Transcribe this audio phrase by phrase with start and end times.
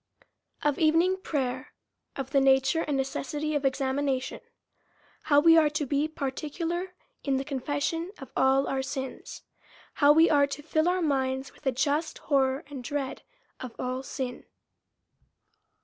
[0.63, 1.73] Of Evening Prayer.
[2.15, 4.39] Of the nature and necessity of Examination.
[5.25, 9.43] How we are to he particular in the Confession of all our Sins.
[9.93, 13.21] How we are to Jill our minds with a just horror and dread
[13.59, 14.45] of all Sin.